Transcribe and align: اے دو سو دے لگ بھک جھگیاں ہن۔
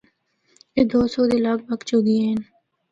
اے 0.75 0.81
دو 0.91 1.01
سو 1.13 1.21
دے 1.29 1.37
لگ 1.45 1.59
بھک 1.67 1.79
جھگیاں 1.87 2.25
ہن۔ 2.29 2.39